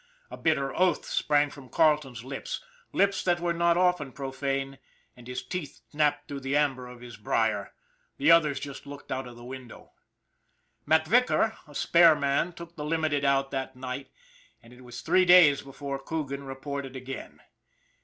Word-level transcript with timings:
A 0.31 0.35
bitter 0.37 0.75
oath 0.75 1.05
sprang 1.05 1.51
from 1.51 1.69
Carleton's 1.69 2.23
lips, 2.23 2.59
lips 2.91 3.21
that 3.23 3.39
were 3.39 3.53
not 3.53 3.77
often 3.77 4.11
profane, 4.13 4.79
and 5.15 5.27
his 5.27 5.43
teeth 5.45 5.81
snapped 5.91 6.27
through 6.27 6.39
the 6.39 6.57
amber 6.57 6.87
of 6.87 7.01
his 7.01 7.17
briar. 7.17 7.71
The 8.17 8.31
others 8.31 8.59
just 8.59 8.87
looked 8.87 9.11
out 9.11 9.27
of 9.27 9.35
the 9.35 9.43
window. 9.43 9.91
Mac 10.87 11.05
Vicar, 11.05 11.55
a 11.67 11.75
spare 11.75 12.15
man, 12.15 12.51
took 12.53 12.75
the 12.75 12.83
Limited 12.83 13.23
out 13.23 13.51
that 13.51 13.75
night, 13.75 14.09
and 14.63 14.73
it 14.73 14.81
was 14.83 15.01
three 15.01 15.23
days 15.23 15.61
before 15.61 15.99
Coogan 15.99 16.45
reported 16.45 16.95
again. 16.95 17.39